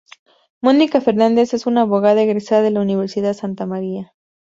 Mónica 0.63 0.99
Fernández 0.99 1.53
es 1.53 1.67
una 1.67 1.81
abogada 1.81 2.23
egresada 2.23 2.63
de 2.63 2.71
la 2.71 2.81
Universidad 2.81 3.33
Santa 3.35 3.67
María. 3.67 4.15